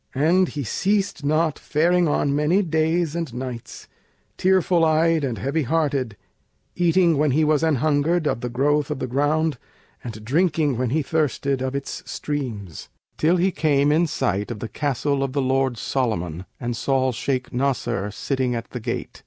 [0.15, 3.87] And he ceased not faring on many days and nights,
[4.35, 6.17] tearful eyed and heavy hearted;
[6.75, 9.59] eating, when he was anhungered, of the growth of the ground
[10.03, 14.67] and drinking, when he thirsted, of its streams, till he came in sight of the
[14.69, 19.19] Castle of the lord Solomon and saw Shaykh Nasr sitting at the gate.